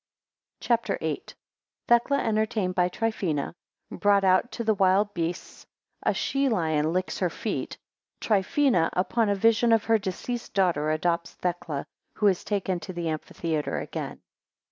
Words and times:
CHAPTER 0.61 0.97
VIII. 0.99 1.21
2 1.27 1.35
Thecla 1.87 2.17
entertained 2.21 2.73
by 2.73 2.89
Trifina; 2.89 3.53
3 3.89 3.99
brought 3.99 4.23
out 4.23 4.51
to 4.53 4.63
the 4.63 4.73
wild 4.73 5.13
beasts; 5.13 5.67
a 6.01 6.11
she 6.11 6.49
lion 6.49 6.91
licks 6.91 7.19
her 7.19 7.29
feet. 7.29 7.77
5 8.23 8.43
Trifina 8.47 8.89
upon 8.93 9.29
a 9.29 9.35
vision 9.35 9.71
of 9.71 9.83
her 9.83 9.99
deceased 9.99 10.55
daughter, 10.55 10.89
adopts 10.89 11.35
Thecla, 11.35 11.85
11 11.85 11.87
who 12.15 12.25
is 12.29 12.43
taken 12.43 12.79
to 12.79 12.93
the 12.93 13.09
amphitheatre 13.09 13.77
again. 13.79 14.21